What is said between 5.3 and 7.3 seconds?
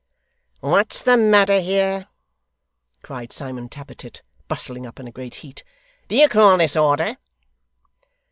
heat. 'Do you call this order?